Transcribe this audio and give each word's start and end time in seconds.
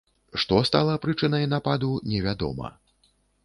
Што 0.43 0.61
стала 0.69 0.95
прычынай 1.03 1.47
нападу, 1.53 1.93
невядома. 2.15 2.67